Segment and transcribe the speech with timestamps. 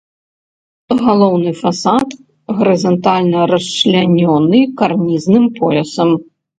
[1.01, 2.07] Галоўны фасад
[2.63, 6.09] гарызантальна расчлянёны карнізным поясам.